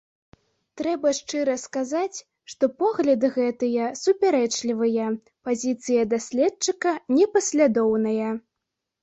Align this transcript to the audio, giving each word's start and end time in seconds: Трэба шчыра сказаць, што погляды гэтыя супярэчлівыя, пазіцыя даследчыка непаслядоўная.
Трэба 0.79 1.09
шчыра 1.17 1.55
сказаць, 1.63 2.17
што 2.51 2.69
погляды 2.83 3.27
гэтыя 3.35 3.91
супярэчлівыя, 4.05 5.05
пазіцыя 5.51 6.09
даследчыка 6.17 6.97
непаслядоўная. 7.19 8.31